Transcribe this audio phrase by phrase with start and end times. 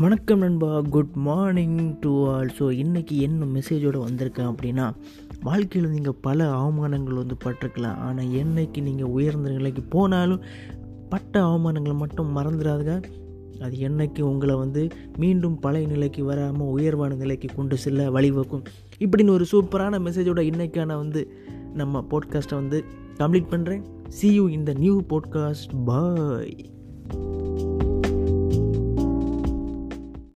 [0.00, 4.86] வணக்கம் நண்பா good morning to all so இன்றைக்கி என்ன மெசேஜோடு வந்திருக்கேன் அப்படின்னா
[5.42, 7.96] வாழ்க்கையில் நீங்கள் பல அவமானங்கள் வந்து பட்டிருக்கலாம்.
[7.98, 10.42] ஆனால் என்னைக்கு நீங்கள் உயர்ந்த நிலைக்கு போனாலும்
[11.08, 12.96] பட்ட அவமானங்களை மட்டும் மறந்துடாதுங்க.
[13.60, 18.64] அது என்னைக்கு உங்களை வந்து மீண்டும் பழைய நிலைக்கு வராமல் உயர்வான நிலைக்கு கொண்டு செல்ல வழிவகுக்கும்
[18.98, 21.32] இப்படின்னு ஒரு சூப்பரான மெசேஜோட இன்றைக்கான வந்து
[21.74, 22.84] நம்ம போட்காஸ்ட்டை வந்து
[23.18, 26.56] கம்ப்ளீட் பண்ணுறேன் சி யூ இந்த நியூ போட்காஸ்ட் பாய்